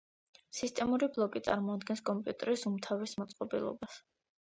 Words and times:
სისტემური 0.59 1.09
ბლოკი 1.17 1.41
წარმოადგენს 1.47 2.01
კომპიუტერის 2.09 2.63
უმთავრეს 2.71 3.15
მოწყობილობას. 3.21 4.01